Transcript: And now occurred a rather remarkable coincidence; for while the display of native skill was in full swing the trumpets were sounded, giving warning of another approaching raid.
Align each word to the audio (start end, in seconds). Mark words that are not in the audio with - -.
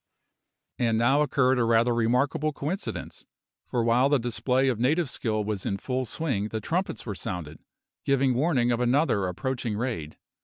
And 0.79 0.97
now 0.97 1.21
occurred 1.21 1.59
a 1.59 1.63
rather 1.63 1.93
remarkable 1.93 2.51
coincidence; 2.53 3.27
for 3.67 3.83
while 3.83 4.09
the 4.09 4.17
display 4.17 4.67
of 4.67 4.79
native 4.79 5.07
skill 5.11 5.43
was 5.43 5.63
in 5.63 5.77
full 5.77 6.05
swing 6.05 6.47
the 6.47 6.59
trumpets 6.59 7.05
were 7.05 7.13
sounded, 7.13 7.59
giving 8.03 8.33
warning 8.33 8.71
of 8.71 8.79
another 8.79 9.27
approaching 9.27 9.77
raid. 9.77 10.17